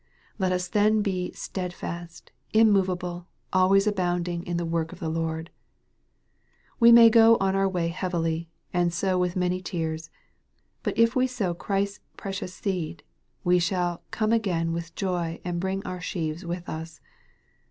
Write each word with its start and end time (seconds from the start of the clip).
Let 0.39 0.51
us 0.51 0.67
then 0.67 1.03
be" 1.03 1.31
stedfast, 1.35 2.31
im 2.53 2.71
movable, 2.71 3.27
always 3.53 3.85
abounding 3.85 4.43
in 4.47 4.57
the 4.57 4.65
work 4.65 4.91
of 4.91 4.97
the 4.97 5.09
Lord." 5.11 5.51
We 6.79 6.91
may 6.91 7.07
go 7.11 7.37
on 7.39 7.55
our 7.55 7.69
way 7.69 7.89
heavily, 7.89 8.49
and 8.73 8.91
sow 8.91 9.19
with 9.19 9.35
many 9.35 9.61
tears; 9.61 10.09
but 10.81 10.97
if 10.97 11.15
we 11.15 11.27
sow 11.27 11.53
Christ's 11.53 11.99
precious 12.17 12.55
seed, 12.55 13.03
we 13.43 13.59
shall" 13.59 14.01
come 14.09 14.31
again 14.33 14.73
with 14.73 14.95
joy 14.95 15.39
and 15.45 15.59
bring 15.59 15.85
our 15.85 16.01
sheaves 16.01 16.43
with 16.43 16.67
us." 16.67 16.99